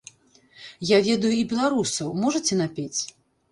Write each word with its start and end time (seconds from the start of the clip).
Я 0.91 0.97
ведаю 1.09 1.35
і 1.41 1.45
беларусаў, 1.53 2.07
можаце 2.25 2.61
напець? 2.65 2.99